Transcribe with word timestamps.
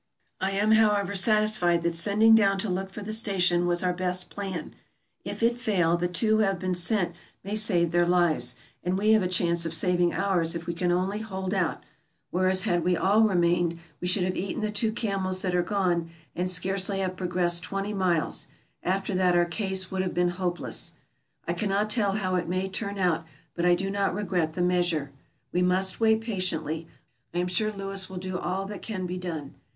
I 0.39 0.53
am, 0.53 0.71
however, 0.71 1.13
satisfied 1.13 1.83
that 1.83 1.93
sending 1.93 2.33
down 2.33 2.57
to 2.61 2.69
look 2.71 2.91
for 2.91 3.03
the 3.03 3.13
station 3.13 3.67
was 3.67 3.83
our 3.83 3.93
best 3.93 4.31
plan; 4.31 4.73
if 5.23 5.43
it 5.43 5.55
fail, 5.55 5.95
the 5.95 6.07
two 6.07 6.37
who 6.37 6.41
have 6.41 6.57
been 6.57 6.73
sent 6.73 7.13
may 7.43 7.55
save 7.55 7.91
their 7.91 8.07
lives, 8.07 8.55
and 8.83 8.97
we 8.97 9.11
have 9.11 9.21
a 9.21 9.27
chance 9.27 9.63
of 9.63 9.75
saving 9.75 10.11
ours 10.11 10.55
if 10.55 10.65
we 10.65 10.73
can 10.73 10.91
only 10.91 11.19
hold 11.19 11.53
out, 11.53 11.83
whereas 12.31 12.63
had 12.63 12.83
we 12.83 12.97
all 12.97 13.21
re 13.21 13.35
mained, 13.35 13.77
we 13.99 14.07
should 14.07 14.23
have 14.23 14.35
eaten 14.35 14.63
the 14.63 14.71
two 14.71 14.91
camels 14.91 15.43
that 15.43 15.53
are 15.53 15.61
gone, 15.61 16.09
and 16.35 16.49
scarcely 16.49 16.97
have 16.97 17.15
progressed 17.15 17.61
twenty 17.61 17.93
miles; 17.93 18.47
after 18.81 19.13
that 19.13 19.35
our 19.35 19.45
case 19.45 19.91
would 19.91 20.01
have 20.01 20.15
been 20.15 20.29
hopeless. 20.29 20.93
I 21.47 21.53
cannot 21.53 21.91
tell 21.91 22.13
how 22.13 22.33
it 22.37 22.47
may 22.49 22.69
turn 22.69 22.97
out, 22.97 23.23
but 23.53 23.67
I 23.67 23.75
do 23.75 23.91
not 23.91 24.15
regret 24.15 24.53
the 24.53 24.63
measure. 24.63 25.11
We 25.51 25.61
must 25.61 25.99
wait 25.99 26.21
patiently, 26.21 26.87
I 27.35 27.37
am 27.37 27.47
sure 27.47 27.71
Lewis 27.71 28.09
will 28.09 28.17
do 28.17 28.39
all 28.39 28.65
that 28.65 28.81
can 28.81 29.05
be 29.05 29.19
done. 29.19 29.53